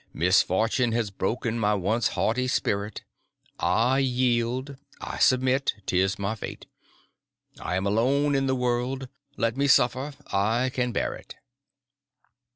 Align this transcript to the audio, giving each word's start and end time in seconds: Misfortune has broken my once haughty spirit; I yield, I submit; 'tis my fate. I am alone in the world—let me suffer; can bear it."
Misfortune 0.15 0.93
has 0.93 1.11
broken 1.11 1.59
my 1.59 1.75
once 1.75 2.07
haughty 2.17 2.47
spirit; 2.47 3.03
I 3.59 3.99
yield, 3.99 4.77
I 4.99 5.19
submit; 5.19 5.75
'tis 5.85 6.17
my 6.17 6.33
fate. 6.33 6.65
I 7.59 7.75
am 7.75 7.85
alone 7.85 8.33
in 8.33 8.47
the 8.47 8.55
world—let 8.55 9.55
me 9.55 9.67
suffer; 9.67 10.13
can 10.73 10.91
bear 10.91 11.13
it." 11.13 11.35